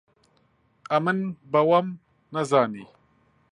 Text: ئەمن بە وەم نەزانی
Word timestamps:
ئەمن 0.91 1.19
بە 1.51 1.61
وەم 1.69 1.87
نەزانی 2.33 2.85